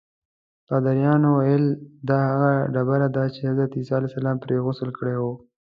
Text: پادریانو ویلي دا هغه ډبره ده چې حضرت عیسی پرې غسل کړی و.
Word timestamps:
پادریانو 0.67 1.29
ویلي 1.39 1.71
دا 2.09 2.17
هغه 2.29 2.51
ډبره 2.73 3.07
ده 3.15 3.23
چې 3.33 3.41
حضرت 3.49 3.71
عیسی 3.79 4.33
پرې 4.43 4.55
غسل 4.65 4.89
کړی 4.97 5.15
و. 5.21 5.23